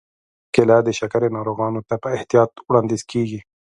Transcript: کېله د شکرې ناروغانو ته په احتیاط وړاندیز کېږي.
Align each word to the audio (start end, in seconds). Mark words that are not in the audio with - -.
کېله 0.53 0.77
د 0.83 0.89
شکرې 0.99 1.29
ناروغانو 1.37 1.81
ته 1.89 1.95
په 2.03 2.07
احتیاط 2.15 2.51
وړاندیز 2.67 3.01
کېږي. 3.11 3.39